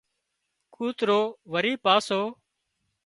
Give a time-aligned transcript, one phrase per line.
[0.75, 1.21] ڪوترو
[1.51, 2.21] وري پاسو